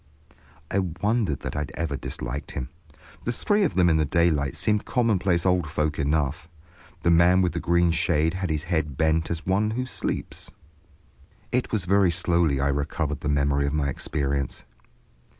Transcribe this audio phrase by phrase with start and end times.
[0.71, 2.69] I wondered that I had ever disliked him.
[3.23, 6.47] The three of them in the daylight seemed commonplace old folk enough.
[7.03, 10.49] The man with the green shade had his head bent as one who sleeps.
[11.51, 14.63] It was very slowly I recovered the memory of my experience.